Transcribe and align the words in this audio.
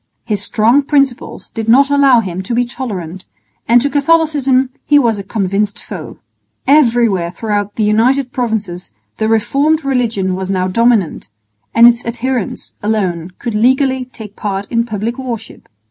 His 0.25 0.41
strong 0.41 0.81
principles 0.81 1.51
did 1.51 1.69
not 1.69 1.91
allow 1.91 2.21
him 2.21 2.41
to 2.41 2.55
be 2.55 2.65
tolerant, 2.65 3.27
and 3.67 3.79
to 3.83 3.89
Catholicism 3.91 4.71
he 4.83 4.97
was 4.97 5.19
a 5.19 5.23
convinced 5.23 5.77
foe. 5.77 6.17
Everywhere 6.65 7.29
throughout 7.29 7.75
the 7.75 7.83
United 7.83 8.31
Provinces 8.31 8.93
the 9.17 9.27
reformed 9.27 9.85
religion 9.85 10.33
was 10.35 10.49
now 10.49 10.67
dominant, 10.67 11.27
and 11.75 11.87
its 11.87 12.03
adherents 12.03 12.73
alone 12.81 13.33
could 13.37 13.53
legally 13.53 14.05
take 14.05 14.35
part 14.35 14.65
in 14.71 14.85
public 14.87 15.19
worship. 15.19 15.69